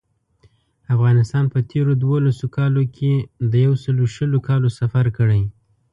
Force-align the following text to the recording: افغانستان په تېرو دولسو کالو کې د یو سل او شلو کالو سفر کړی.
افغانستان 0.95 1.45
په 1.53 1.59
تېرو 1.71 1.93
دولسو 2.05 2.45
کالو 2.57 2.83
کې 2.95 3.13
د 3.51 3.53
یو 3.65 3.73
سل 3.83 3.95
او 4.01 4.07
شلو 4.15 4.39
کالو 4.47 4.69
سفر 4.79 5.05
کړی. 5.17 5.41